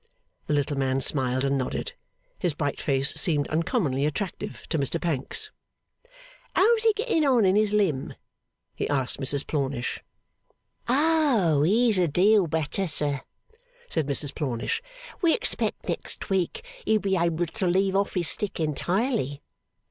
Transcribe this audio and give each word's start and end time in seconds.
The 0.47 0.55
little 0.55 0.79
man 0.79 0.99
smiled 0.99 1.45
and 1.45 1.59
nodded. 1.59 1.93
His 2.39 2.55
bright 2.55 2.81
face 2.81 3.13
seemed 3.13 3.47
uncommonly 3.49 4.07
attractive 4.07 4.63
to 4.69 4.79
Mr 4.79 4.99
Pancks. 4.99 5.51
'How's 6.55 6.81
he 6.81 6.91
getting 6.93 7.23
on 7.23 7.45
in 7.45 7.55
his 7.55 7.71
limb?' 7.71 8.15
he 8.73 8.89
asked 8.89 9.19
Mrs 9.19 9.45
Plornish. 9.45 10.01
'Oh, 10.87 11.61
he's 11.61 11.99
a 11.99 12.07
deal 12.07 12.47
better, 12.47 12.87
sir,' 12.87 13.21
said 13.89 14.07
Mrs 14.07 14.33
Plornish. 14.33 14.81
'We 15.21 15.35
expect 15.35 15.87
next 15.87 16.31
week 16.31 16.65
he'll 16.83 16.97
be 16.99 17.15
able 17.15 17.45
to 17.45 17.67
leave 17.67 17.95
off 17.95 18.15
his 18.15 18.27
stick 18.27 18.59
entirely. 18.59 19.43